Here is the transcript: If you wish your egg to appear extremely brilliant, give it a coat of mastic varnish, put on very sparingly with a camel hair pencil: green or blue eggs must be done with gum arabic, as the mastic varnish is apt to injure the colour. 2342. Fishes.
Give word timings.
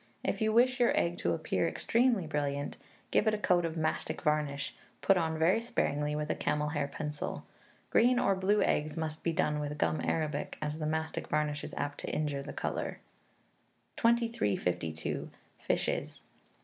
If 0.23 0.41
you 0.41 0.51
wish 0.51 0.79
your 0.79 0.97
egg 0.97 1.19
to 1.19 1.33
appear 1.33 1.67
extremely 1.67 2.25
brilliant, 2.25 2.75
give 3.11 3.27
it 3.27 3.35
a 3.35 3.37
coat 3.37 3.65
of 3.65 3.77
mastic 3.77 4.23
varnish, 4.23 4.73
put 5.01 5.15
on 5.15 5.37
very 5.37 5.61
sparingly 5.61 6.15
with 6.15 6.31
a 6.31 6.33
camel 6.35 6.69
hair 6.69 6.87
pencil: 6.87 7.45
green 7.91 8.17
or 8.17 8.33
blue 8.33 8.63
eggs 8.63 8.97
must 8.97 9.21
be 9.23 9.31
done 9.31 9.59
with 9.59 9.77
gum 9.77 10.01
arabic, 10.03 10.57
as 10.59 10.79
the 10.79 10.87
mastic 10.87 11.27
varnish 11.27 11.63
is 11.63 11.75
apt 11.75 11.99
to 11.99 12.09
injure 12.09 12.41
the 12.41 12.51
colour. 12.51 12.97
2342. 13.95 15.29
Fishes. 15.59 16.23